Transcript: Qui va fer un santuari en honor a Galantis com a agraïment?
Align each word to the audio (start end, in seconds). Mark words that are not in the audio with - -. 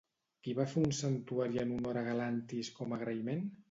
Qui 0.47 0.55
va 0.59 0.65
fer 0.71 0.85
un 0.87 0.95
santuari 1.01 1.63
en 1.67 1.77
honor 1.79 2.03
a 2.05 2.07
Galantis 2.11 2.77
com 2.83 2.95
a 2.95 3.03
agraïment? 3.03 3.51